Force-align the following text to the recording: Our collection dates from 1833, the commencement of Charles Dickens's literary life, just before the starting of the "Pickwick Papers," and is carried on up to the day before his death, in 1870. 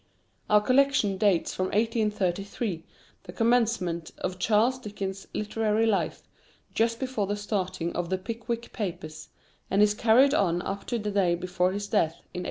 Our 0.49 0.61
collection 0.61 1.19
dates 1.19 1.53
from 1.53 1.67
1833, 1.67 2.83
the 3.25 3.31
commencement 3.31 4.09
of 4.17 4.39
Charles 4.39 4.79
Dickens's 4.79 5.27
literary 5.35 5.85
life, 5.85 6.23
just 6.73 6.99
before 6.99 7.27
the 7.27 7.35
starting 7.35 7.95
of 7.95 8.09
the 8.09 8.17
"Pickwick 8.17 8.73
Papers," 8.73 9.29
and 9.69 9.79
is 9.79 9.93
carried 9.93 10.33
on 10.33 10.63
up 10.63 10.87
to 10.87 10.97
the 10.97 11.11
day 11.11 11.35
before 11.35 11.71
his 11.71 11.85
death, 11.85 12.17
in 12.33 12.39
1870. 12.39 12.39